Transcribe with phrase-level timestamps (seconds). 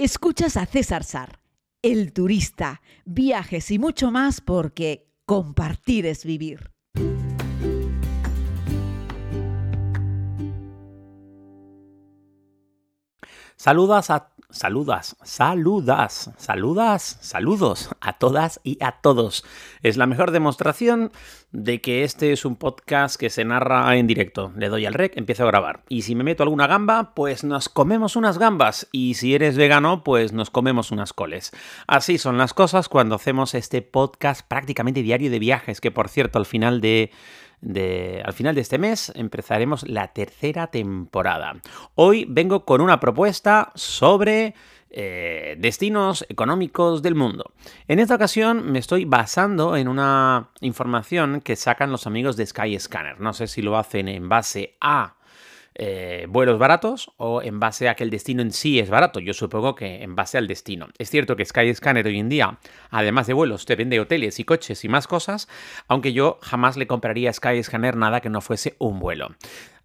[0.00, 1.40] Escuchas a César Sar,
[1.82, 6.70] el turista, viajes y mucho más porque compartir es vivir.
[13.56, 19.44] Saludas a saludas, saludas, saludas, saludos a todas y a todos.
[19.82, 21.12] Es la mejor demostración
[21.52, 24.52] de que este es un podcast que se narra en directo.
[24.56, 25.82] Le doy al rec, empiezo a grabar.
[25.88, 28.88] Y si me meto alguna gamba, pues nos comemos unas gambas.
[28.90, 31.52] Y si eres vegano, pues nos comemos unas coles.
[31.86, 36.38] Así son las cosas cuando hacemos este podcast prácticamente diario de viajes, que por cierto,
[36.38, 37.10] al final de
[37.62, 41.56] al final de este mes empezaremos la tercera temporada.
[41.94, 44.54] Hoy vengo con una propuesta sobre
[44.90, 47.52] eh, destinos económicos del mundo.
[47.88, 53.20] En esta ocasión me estoy basando en una información que sacan los amigos de Skyscanner.
[53.20, 55.17] No sé si lo hacen en base a
[55.80, 59.20] eh, vuelos baratos o en base a que el destino en sí es barato.
[59.20, 60.88] Yo supongo que en base al destino.
[60.98, 62.58] Es cierto que Skyscanner hoy en día,
[62.90, 65.48] además de vuelos, te vende hoteles y coches y más cosas,
[65.86, 69.36] aunque yo jamás le compraría a Skyscanner nada que no fuese un vuelo.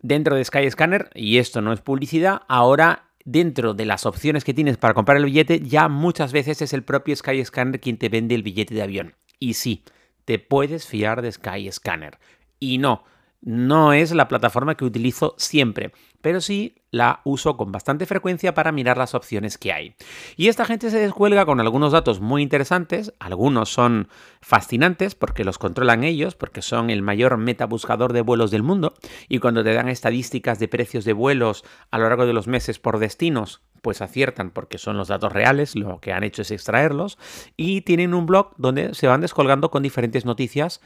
[0.02, 4.78] Dentro de Skyscanner, y esto no es publicidad, ahora dentro de las opciones que tienes
[4.78, 8.44] para comprar el billete, ya muchas veces es el propio Skyscanner quien te vende el
[8.44, 9.14] billete de avión.
[9.38, 9.84] Y sí,
[10.26, 12.18] te puedes fiar de Skyscanner.
[12.60, 13.04] Y no,
[13.44, 15.92] no es la plataforma que utilizo siempre,
[16.22, 19.96] pero sí la uso con bastante frecuencia para mirar las opciones que hay.
[20.38, 24.08] Y esta gente se descuelga con algunos datos muy interesantes, algunos son
[24.42, 28.94] fascinantes porque los controlan ellos, porque son el mayor metabuscador de vuelos del mundo,
[29.28, 32.80] y cuando te dan estadísticas de precios de vuelos a lo largo de los meses
[32.80, 37.18] por destinos, pues aciertan porque son los datos reales, lo que han hecho es extraerlos,
[37.58, 40.80] y tienen un blog donde se van descolgando con diferentes noticias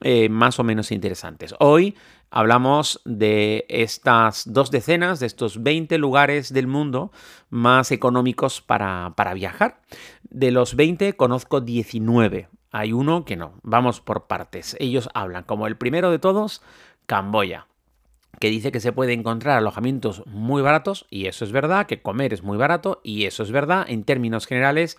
[0.00, 1.54] eh, más o menos interesantes.
[1.60, 1.96] Hoy
[2.30, 7.12] hablamos de estas dos decenas, de estos 20 lugares del mundo
[7.50, 9.80] más económicos para, para viajar.
[10.22, 12.48] De los 20 conozco 19.
[12.70, 13.54] Hay uno que no.
[13.62, 14.76] Vamos por partes.
[14.80, 16.62] Ellos hablan como el primero de todos,
[17.06, 17.66] Camboya
[18.40, 22.32] que dice que se puede encontrar alojamientos muy baratos, y eso es verdad, que comer
[22.32, 24.96] es muy barato, y eso es verdad, en términos generales,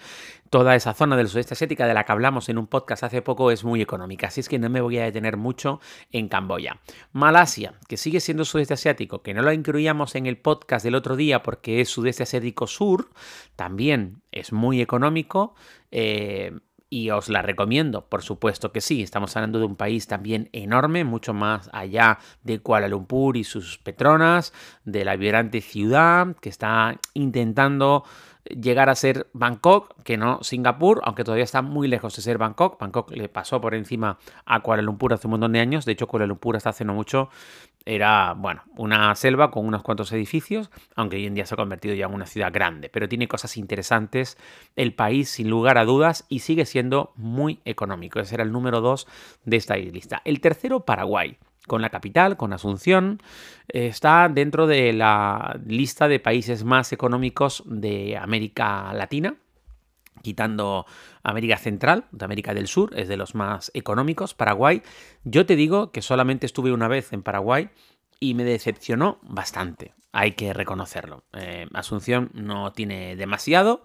[0.50, 3.52] toda esa zona del sudeste asiática de la que hablamos en un podcast hace poco
[3.52, 6.80] es muy económica, así es que no me voy a detener mucho en Camboya.
[7.12, 11.16] Malasia, que sigue siendo sudeste asiático, que no lo incluíamos en el podcast del otro
[11.16, 13.10] día porque es sudeste asiático sur,
[13.56, 15.56] también es muy económico.
[15.92, 16.52] Eh,
[16.94, 19.02] y os la recomiendo, por supuesto que sí.
[19.02, 23.80] Estamos hablando de un país también enorme, mucho más allá de Kuala Lumpur y sus
[23.80, 24.54] petronas,
[24.86, 28.04] de la vibrante ciudad que está intentando
[28.46, 32.80] llegar a ser Bangkok, que no Singapur, aunque todavía está muy lejos de ser Bangkok.
[32.80, 35.86] Bangkok le pasó por encima a Kuala Lumpur hace un montón de años.
[35.86, 37.30] De hecho, Kuala Lumpur hasta hace no mucho
[37.86, 41.96] era, bueno, una selva con unos cuantos edificios, aunque hoy en día se ha convertido
[41.96, 42.90] ya en una ciudad grande.
[42.90, 44.38] Pero tiene cosas interesantes
[44.76, 48.20] el país, sin lugar a dudas, y sigue siendo muy económico.
[48.20, 49.08] Ese era el número dos
[49.46, 50.22] de esta lista.
[50.26, 53.22] El tercero, Paraguay con la capital, con Asunción,
[53.70, 59.36] está dentro de la lista de países más económicos de América Latina,
[60.22, 60.86] quitando
[61.24, 64.82] América Central, de América del Sur, es de los más económicos, Paraguay.
[65.24, 67.70] Yo te digo que solamente estuve una vez en Paraguay
[68.20, 71.24] y me decepcionó bastante, hay que reconocerlo.
[71.34, 73.84] Eh, Asunción no tiene demasiado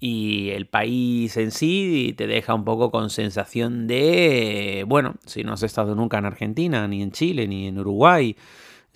[0.00, 5.52] y el país en sí te deja un poco con sensación de, bueno, si no
[5.52, 8.36] has estado nunca en Argentina, ni en Chile, ni en Uruguay,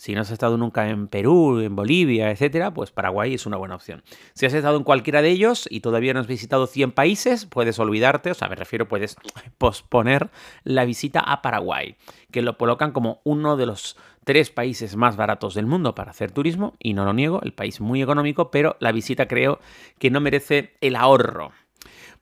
[0.01, 3.75] si no has estado nunca en Perú, en Bolivia, etcétera, pues Paraguay es una buena
[3.75, 4.03] opción.
[4.33, 7.79] Si has estado en cualquiera de ellos y todavía no has visitado 100 países, puedes
[7.79, 9.17] olvidarte, o sea, me refiero, puedes
[9.59, 10.31] posponer
[10.65, 11.97] la visita a Paraguay,
[12.33, 16.31] que lo colocan como uno de los tres países más baratos del mundo para hacer
[16.31, 19.61] turismo, y no lo niego, el país muy económico, pero la visita creo
[19.99, 21.53] que no merece el ahorro.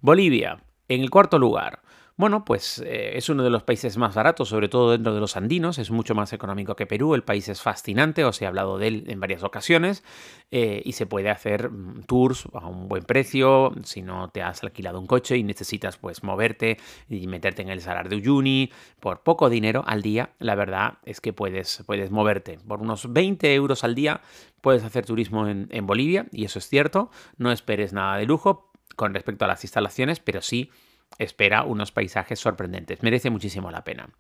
[0.01, 1.83] Bolivia, en el cuarto lugar.
[2.19, 5.37] Bueno, pues eh, es uno de los países más baratos, sobre todo dentro de los
[5.37, 8.89] andinos, es mucho más económico que Perú, el país es fascinante, os he hablado de
[8.89, 10.03] él en varias ocasiones,
[10.51, 14.65] eh, y se puede hacer mm, tours a un buen precio, si no te has
[14.65, 16.79] alquilado un coche y necesitas pues moverte
[17.09, 21.21] y meterte en el Salar de Uyuni, por poco dinero al día, la verdad es
[21.21, 24.23] que puedes, puedes moverte, por unos 20 euros al día
[24.61, 28.73] puedes hacer turismo en, en Bolivia, y eso es cierto, no esperes nada de lujo
[28.97, 30.73] con respecto a las instalaciones, pero sí
[31.19, 33.03] espera unos paisajes sorprendentes.
[33.03, 34.11] Merece muchísimo la pena.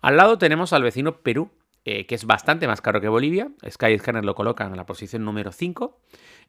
[0.00, 1.50] Al lado tenemos al vecino Perú,
[1.84, 3.50] eh, que es bastante más caro que Bolivia.
[3.68, 5.98] Skyscanner lo colocan en la posición número 5.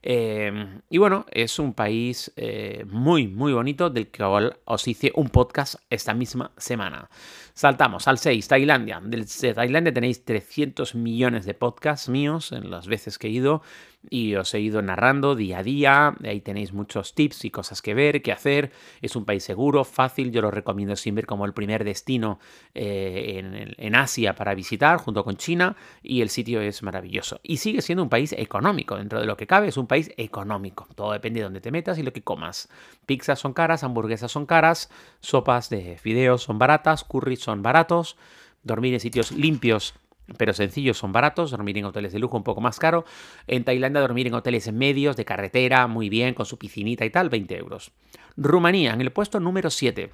[0.08, 5.30] Eh, y bueno, es un país eh, muy, muy bonito del que os hice un
[5.30, 7.10] podcast esta misma semana.
[7.54, 9.02] Saltamos al 6, Tailandia.
[9.02, 13.62] De Tailandia tenéis 300 millones de podcasts míos en las veces que he ido.
[14.08, 16.16] y os he ido narrando día a día.
[16.24, 18.72] Ahí tenéis muchos tips y cosas que ver, que hacer.
[19.02, 20.32] Es un país seguro, fácil.
[20.32, 22.40] Yo lo recomiendo siempre como el primer destino
[22.76, 25.76] eh, en, Asia para visitar, junto con China.
[26.02, 27.42] Y el sitio es maravilloso.
[27.44, 28.96] Y sigue siendo un país económico.
[28.96, 30.88] Dentro de lo que cabe, es un país económico.
[30.96, 32.70] Todo depende de dónde te metas y lo que comas.
[33.06, 34.90] Pizzas son caras, hamburguesas son caras,
[35.20, 38.16] sopas de fideos son baratas, curries son baratos.
[38.64, 39.96] Dormir en sitios limpios
[40.38, 43.06] pero sencillos son baratos, dormir en hoteles de lujo un poco más caro.
[43.48, 47.30] En Tailandia dormir en hoteles medios, de carretera, muy bien, con su piscinita y tal,
[47.30, 47.92] 20 euros.
[48.36, 50.12] Rumanía, en el puesto número 7.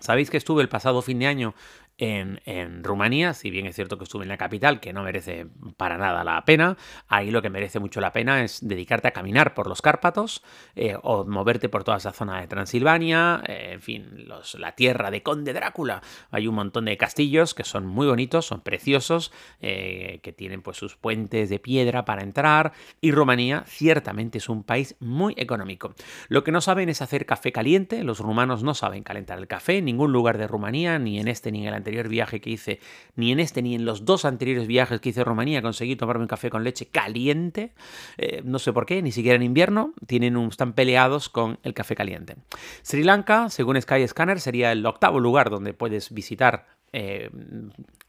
[0.00, 1.54] Sabéis que estuve el pasado fin de año
[1.98, 5.46] en, Rumanía, si bien es cierto que estuve en la capital, que no merece
[5.76, 6.76] para nada la pena,
[7.08, 10.42] ahí lo que merece mucho la pena es dedicarte a caminar por los Cárpatos
[10.74, 14.26] eh, o moverte por toda esa zona de Transilvania, eh, en fin,
[14.58, 16.02] la tierra de Conde Drácula.
[16.30, 20.76] Hay un montón de castillos que son muy bonitos, son preciosos, eh, que tienen pues
[20.76, 25.94] sus puentes de piedra para entrar y Rumanía ciertamente es un país muy económico.
[26.28, 29.78] Lo que no saben es hacer café caliente, los rumanos no saben calentar el café
[29.78, 32.80] en ningún lugar de Rumanía, ni en este ni en el anterior viaje que hice,
[33.14, 36.22] ni en este ni en los dos anteriores viajes que hice a Rumanía conseguí tomarme
[36.22, 37.72] un café con leche caliente.
[38.16, 41.74] Eh, no sé por qué, ni siquiera en invierno, tienen un, están peleados con el
[41.74, 42.36] café caliente.
[42.82, 47.28] Sri Lanka, según Skyscanner, sería el octavo lugar donde puedes visitar eh,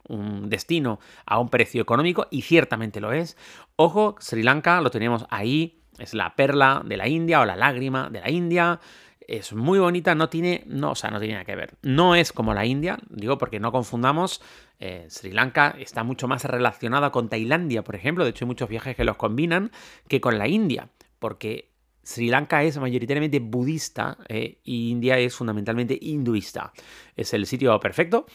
[0.08, 3.36] un destino a un precio económico y ciertamente lo es.
[3.76, 8.10] Ojo, Sri Lanka lo tenemos ahí, es la perla de la India o la lágrima
[8.10, 8.80] de la India
[9.28, 11.76] es muy bonita, no tiene, no, o sea, no tiene nada que ver.
[11.82, 14.42] No es como la India, digo porque no confundamos.
[14.80, 18.24] Eh, Sri Lanka está mucho más relacionada con Tailandia, por ejemplo.
[18.24, 19.72] De hecho, hay muchos viajes que los combinan
[20.08, 20.90] que con la India,
[21.20, 21.72] porque
[22.04, 26.72] Sri Lanka es mayoritariamente budista e India es fundamentalmente hinduista.
[27.16, 28.28] Es el sitio perfecto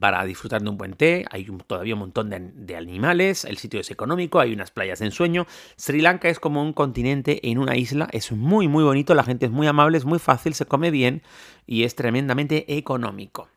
[0.00, 3.90] para disfrutar de un buen té, hay todavía un montón de, animales, el sitio es
[3.90, 5.46] económico, hay unas playas de ensueño.
[5.76, 9.46] Sri Lanka es como un continente en una isla, es muy muy bonito, la gente
[9.46, 11.22] es muy amable, es muy fácil, se come bien
[11.66, 13.48] y es tremendamente económico.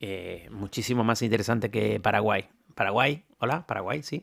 [0.00, 2.48] Eh, muchísimo más interesante que Paraguay.
[2.78, 4.22] Paraguay, hola, Paraguay, sí.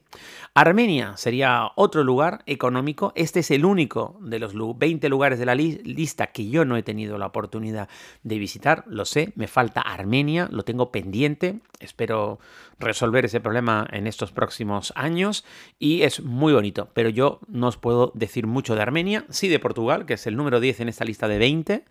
[0.54, 3.12] Armenia sería otro lugar económico.
[3.14, 6.82] Este es el único de los 20 lugares de la lista que yo no he
[6.82, 7.90] tenido la oportunidad
[8.24, 8.86] de visitar.
[8.88, 11.60] Lo sé, me falta Armenia, lo tengo pendiente.
[11.82, 12.40] Espero
[12.80, 15.44] resolver ese problema en estos próximos años
[15.78, 16.88] y es muy bonito.
[16.94, 20.38] Pero yo no os puedo decir mucho de Armenia, sí de Portugal, que es el
[20.38, 21.84] número 10 en esta lista de 20.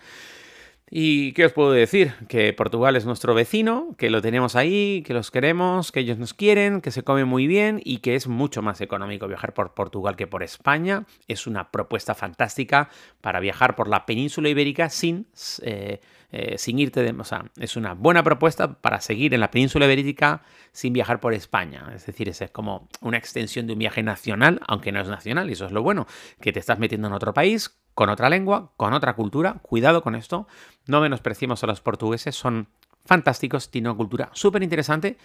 [0.97, 2.15] ¿Y qué os puedo decir?
[2.29, 6.35] Que Portugal es nuestro vecino, que lo tenemos ahí, que los queremos, que ellos nos
[6.35, 10.15] quieren, que se come muy bien y que es mucho más económico viajar por Portugal
[10.15, 11.05] que por España.
[11.27, 15.27] Es una propuesta fantástica para viajar por la península ibérica sin,
[15.63, 16.01] eh,
[16.31, 17.11] eh, sin irte de...
[17.11, 21.35] O sea, es una buena propuesta para seguir en la península ibérica sin viajar por
[21.35, 21.91] España.
[21.93, 25.55] Es decir, es como una extensión de un viaje nacional, aunque no es nacional, y
[25.55, 26.07] eso es lo bueno,
[26.41, 29.61] que te estás metiendo en otro país con otra lengua, con otra cultura.
[29.63, 30.47] Cuidado con esto.
[30.87, 32.69] No menospreciemos a los portugueses, son
[33.05, 35.19] fantásticos, tienen una cultura súper interesante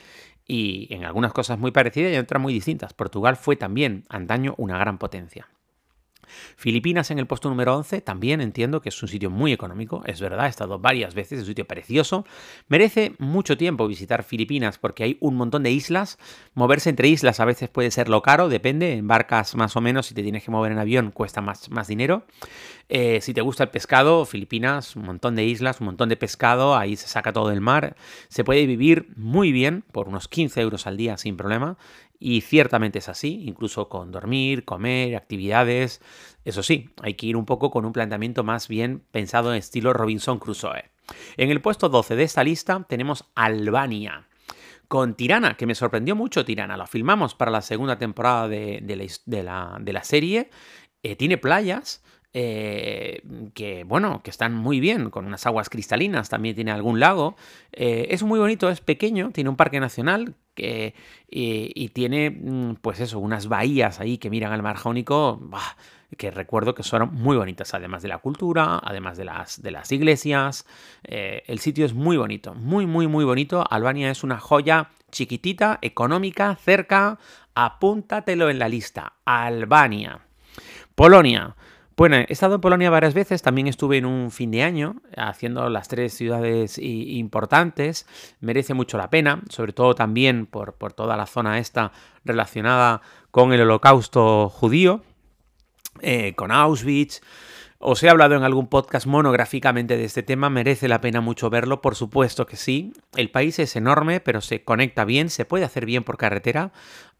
[0.45, 2.93] y en algunas cosas muy parecidas y en otras muy distintas.
[2.93, 5.47] Portugal fue también antaño una gran potencia.
[6.55, 10.21] Filipinas en el puesto número 11, también entiendo que es un sitio muy económico, es
[10.21, 12.25] verdad, he estado varias veces, es un sitio precioso.
[12.67, 16.17] Merece mucho tiempo visitar Filipinas porque hay un montón de islas.
[16.53, 20.07] Moverse entre islas a veces puede ser lo caro, depende, en barcas más o menos,
[20.07, 22.23] si te tienes que mover en avión cuesta más, más dinero.
[22.91, 26.75] Eh, si te gusta el pescado, Filipinas, un montón de islas, un montón de pescado,
[26.75, 27.95] ahí se saca todo del mar.
[28.29, 31.77] Se puede vivir muy bien por unos 15 euros al día sin problema.
[32.19, 36.01] Y ciertamente es así, incluso con dormir, comer, actividades.
[36.43, 39.93] Eso sí, hay que ir un poco con un planteamiento más bien pensado en estilo
[39.93, 40.91] Robinson Crusoe.
[41.37, 44.27] En el puesto 12 de esta lista tenemos Albania
[44.89, 46.75] con Tirana, que me sorprendió mucho Tirana.
[46.75, 48.81] La filmamos para la segunda temporada de,
[49.27, 50.49] la, serie.
[51.03, 53.21] Eh, tiene playas, eh,
[53.53, 57.35] que bueno, que están muy bien, con unas aguas cristalinas, también tiene algún lago.
[57.71, 60.93] Eh, es muy bonito, es pequeño, tiene un parque nacional que,
[61.29, 65.39] y, tiene, mm, pues eso, unas bahías ahí que miran al mar Jónico,
[66.17, 69.91] que recuerdo que son muy bonitas, además de la cultura, además de las, de las
[69.91, 70.65] iglesias.
[71.03, 73.63] Eh, el sitio es muy bonito, muy, muy, muy bonito.
[73.69, 77.19] Albania es una joya chiquitita, económica, cerca.
[77.55, 79.13] Apúntatelo en la lista.
[79.25, 80.19] Albania.
[80.95, 81.55] Polonia.
[81.99, 85.67] Bueno, he estado en Polonia varias veces, también estuve en un fin de año haciendo
[85.67, 88.07] las tres ciudades importantes,
[88.39, 91.91] merece mucho la pena, sobre todo también por, por toda la zona esta
[92.23, 93.01] relacionada
[93.31, 95.03] con el holocausto judío,
[95.99, 97.19] eh, con Auschwitz.
[97.79, 101.81] Os he hablado en algún podcast monográficamente de este tema, merece la pena mucho verlo,
[101.81, 102.93] por supuesto que sí.
[103.17, 106.71] El país es enorme, pero se conecta bien, se puede hacer bien por carretera.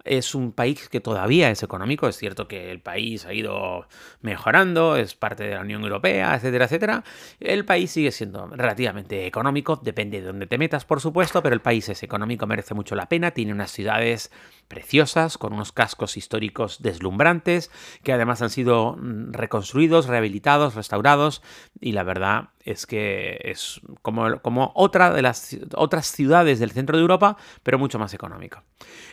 [0.03, 3.87] Es un país que todavía es económico, es cierto que el país ha ido
[4.21, 7.03] mejorando, es parte de la Unión Europea, etcétera, etcétera.
[7.39, 11.61] El país sigue siendo relativamente económico, depende de dónde te metas, por supuesto, pero el
[11.61, 14.31] país es económico, merece mucho la pena, tiene unas ciudades
[14.69, 17.69] preciosas, con unos cascos históricos deslumbrantes,
[18.03, 21.41] que además han sido mm, reconstruidos, rehabilitados, restaurados,
[21.81, 26.95] y la verdad es que es como, como otra de las otras ciudades del centro
[26.95, 28.63] de Europa, pero mucho más económico.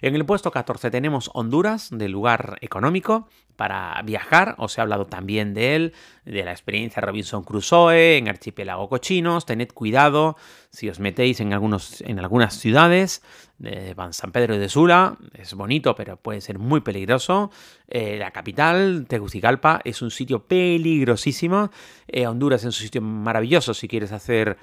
[0.03, 4.55] En el puesto 14 tenemos Honduras, de lugar económico, para viajar.
[4.59, 5.95] Os he hablado también de él,
[6.25, 9.47] de la experiencia Robinson Crusoe en Archipiélago Cochinos.
[9.47, 10.37] Tened cuidado
[10.71, 13.23] si os metéis en, algunos, en algunas ciudades.
[13.59, 17.51] De San Pedro de Sula es bonito, pero puede ser muy peligroso.
[17.89, 21.71] Eh, la capital, Tegucigalpa, es un sitio peligrosísimo.
[22.07, 24.59] Eh, Honduras es un sitio maravilloso si quieres hacer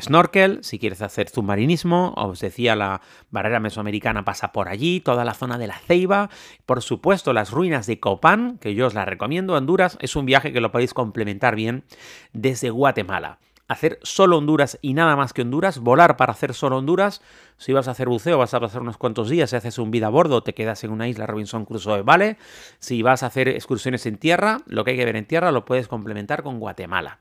[0.00, 3.00] snorkel, si quieres hacer submarinismo, os decía la
[3.30, 6.30] barrera mesoamericana pasa por allí, toda la zona de la Ceiba,
[6.64, 10.52] por supuesto las ruinas de Copán, que yo os las recomiendo, Honduras, es un viaje
[10.52, 11.84] que lo podéis complementar bien
[12.32, 13.38] desde Guatemala.
[13.68, 17.20] Hacer solo Honduras y nada más que Honduras, volar para hacer solo Honduras,
[17.56, 20.06] si vas a hacer buceo vas a pasar unos cuantos días, si haces un vida
[20.06, 22.36] a bordo te quedas en una isla Robinson Crusoe, ¿vale?
[22.78, 25.64] Si vas a hacer excursiones en tierra, lo que hay que ver en tierra lo
[25.64, 27.18] puedes complementar con Guatemala.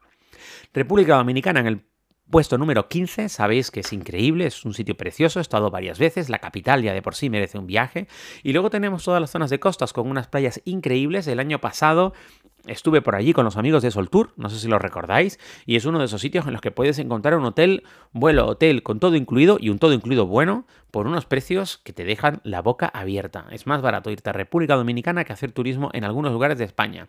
[0.72, 1.82] República Dominicana en el
[2.30, 6.28] Puesto número 15, sabéis que es increíble, es un sitio precioso, he estado varias veces,
[6.28, 8.08] la capital ya de por sí merece un viaje.
[8.42, 11.28] Y luego tenemos todas las zonas de costas con unas playas increíbles.
[11.28, 12.14] El año pasado
[12.68, 15.76] Estuve por allí con los amigos de Sol Tour, no sé si lo recordáis, y
[15.76, 19.00] es uno de esos sitios en los que puedes encontrar un hotel, vuelo, hotel con
[19.00, 22.88] todo incluido y un todo incluido bueno por unos precios que te dejan la boca
[22.88, 23.48] abierta.
[23.52, 27.08] Es más barato irte a República Dominicana que hacer turismo en algunos lugares de España.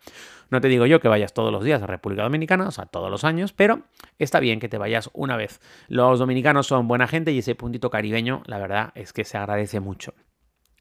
[0.50, 3.10] No te digo yo que vayas todos los días a República Dominicana, o sea, todos
[3.10, 3.82] los años, pero
[4.18, 5.60] está bien que te vayas una vez.
[5.88, 9.80] Los dominicanos son buena gente y ese puntito caribeño, la verdad es que se agradece
[9.80, 10.14] mucho.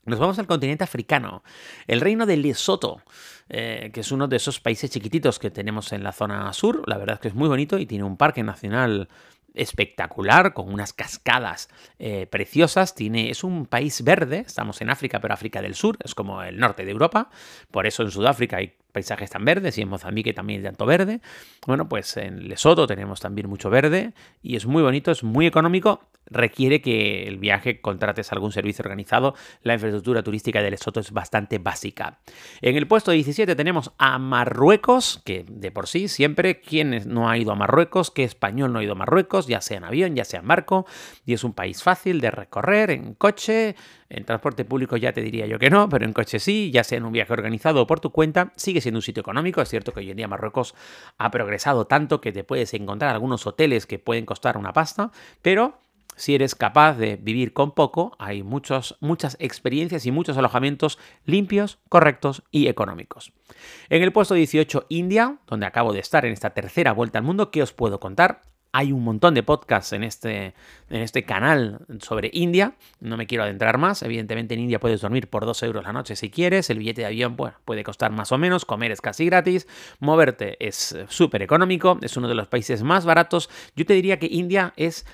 [0.06, 1.44] Nos vamos al continente africano,
[1.88, 3.02] el reino de Lesoto,
[3.50, 6.84] eh, que es uno de esos países chiquititos que tenemos en la zona sur.
[6.88, 9.10] La verdad es que es muy bonito y tiene un parque nacional
[9.56, 12.94] espectacular, con unas cascadas eh, preciosas.
[12.94, 16.60] Tiene, es un país verde, estamos en África, pero África del Sur, es como el
[16.60, 17.32] norte de Europa.
[17.72, 21.20] Por eso en Sudáfrica hay paisajes tan verdes y en Mozambique también hay tanto verde.
[21.66, 26.02] Bueno, pues en Lesoto tenemos también mucho verde y es muy bonito, es muy económico.
[26.28, 29.36] Requiere que el viaje contrates algún servicio organizado.
[29.62, 32.20] La infraestructura turística de Lesoto es bastante básica.
[32.62, 37.38] En el puesto 17 tenemos a Marruecos, que de por sí siempre, ¿quién no ha
[37.38, 38.12] ido a Marruecos?
[38.12, 39.48] ¿Qué español no ha ido a Marruecos?
[39.48, 40.86] Ya sea en avión, ya sea en barco.
[41.26, 43.76] Y es un país fácil de recorrer en coche.
[44.08, 47.00] En transporte público ya te diría yo que no, pero en coche sí, ya sea
[47.00, 49.62] en un viaje organizado o por tu cuenta, sigue siendo un sitio económico.
[49.62, 50.76] Es cierto que hoy en día Marruecos
[51.18, 55.80] ha progresado tanto que te puedes encontrar algunos hoteles que pueden costar una pasta, pero
[56.16, 61.80] si eres capaz de vivir con poco, hay muchos, muchas experiencias y muchos alojamientos limpios,
[61.90, 63.34] correctos y económicos.
[63.90, 67.52] En el puesto 18, India, donde acabo de estar en esta tercera vuelta al mundo,
[67.52, 68.42] ¿qué os puedo contar?
[68.72, 70.54] Hay un montón de podcasts en este,
[70.90, 72.76] en este canal sobre India.
[73.00, 74.04] No me quiero adentrar más.
[74.04, 76.70] Evidentemente en India puedes dormir por 2 euros la noche si quieres.
[76.70, 78.66] El billete de avión puede costar más o menos.
[78.66, 79.66] Comer es casi gratis.
[80.00, 81.98] Moverte es súper económico.
[82.02, 83.50] Es uno de los países más baratos.
[83.78, 85.06] Yo te diría que India es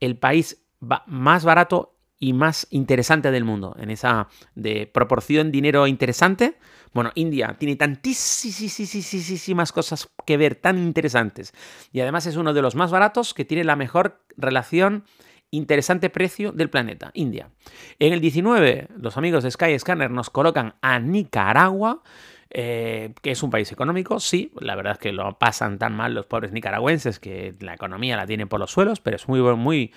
[0.00, 0.64] el país
[1.06, 3.74] más barato y más interesante del mundo.
[3.78, 6.56] En esa de proporción dinero interesante
[6.96, 11.52] bueno, India tiene tantísimas cosas que ver, tan interesantes.
[11.92, 15.04] Y además es uno de los más baratos que tiene la mejor relación
[15.50, 17.50] interesante precio del planeta, India.
[17.98, 22.02] En el 19, los amigos de Skyscanner nos colocan a Nicaragua.
[22.50, 26.14] Eh, que es un país económico, sí, la verdad es que lo pasan tan mal
[26.14, 29.92] los pobres nicaragüenses que la economía la tienen por los suelos, pero es muy, muy,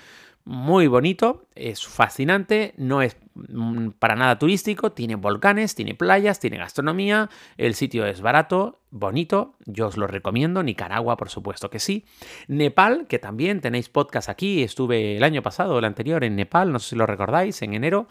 [0.46, 6.58] muy bonito, es fascinante, no es mm, para nada turístico, tiene volcanes, tiene playas, tiene
[6.58, 12.05] gastronomía, el sitio es barato, bonito, yo os lo recomiendo, Nicaragua por supuesto que sí,
[12.48, 16.79] Nepal, que también tenéis podcast aquí, estuve el año pasado, el anterior en Nepal, no
[16.79, 18.08] sé si lo recordáis, en enero,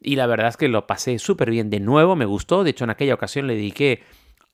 [0.00, 2.84] y la verdad es que lo pasé súper bien de nuevo, me gustó, de hecho
[2.84, 4.02] en aquella ocasión le dediqué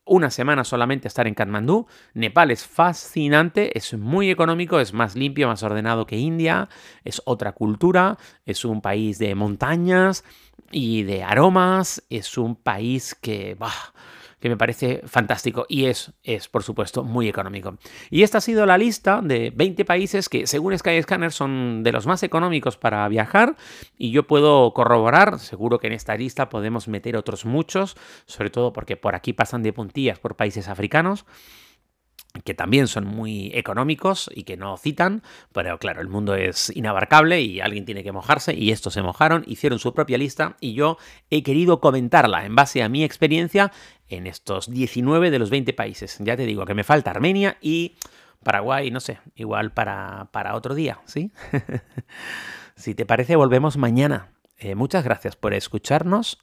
[0.07, 1.87] una semana solamente estar en Katmandú.
[2.15, 6.69] Nepal es fascinante, es muy económico, es más limpio, más ordenado que India,
[7.05, 10.25] es otra cultura, es un país de montañas
[10.71, 13.57] y de aromas, es un país que...
[13.59, 13.93] Bah,
[14.41, 17.79] que me parece fantástico y es, es, por supuesto, muy económico.
[18.11, 22.07] Y esta ha sido la lista de 20 países que, según Skyscanner, son de los
[22.07, 23.57] más económicos para viajar
[23.97, 28.73] y yo puedo corroborar, seguro que en esta lista podemos meter otros muchos, sobre todo
[28.73, 31.25] porque por aquí pasan de puntillas por países africanos.
[32.45, 37.41] que también son muy económicos y que no citan, pero claro, el mundo es inabarcable
[37.41, 40.99] y alguien tiene que mojarse y estos se mojaron, hicieron su propia lista y yo
[41.31, 43.73] he querido comentarla en base a mi experiencia
[44.09, 46.17] en estos 19 de los 20 países.
[46.21, 47.97] Ya te digo que me falta Armenia y
[48.43, 51.33] Paraguay, no sé, igual para, para otro día, ¿sí?
[52.77, 54.33] si te parece, volvemos mañana.
[54.59, 56.39] Eh, muchas gracias por escucharnos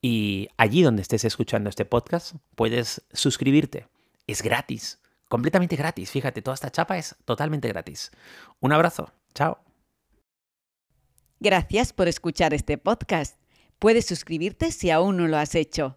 [0.00, 3.86] y allí donde estés escuchando este podcast puedes suscribirte.
[4.26, 4.98] Es gratis
[5.34, 6.12] completamente gratis.
[6.12, 8.12] Fíjate, toda esta chapa es totalmente gratis.
[8.60, 9.12] Un abrazo.
[9.34, 9.58] Chao.
[11.40, 13.36] Gracias por escuchar este podcast.
[13.80, 15.96] Puedes suscribirte si aún no lo has hecho